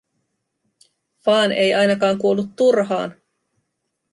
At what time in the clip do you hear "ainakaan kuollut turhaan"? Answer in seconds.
1.73-3.15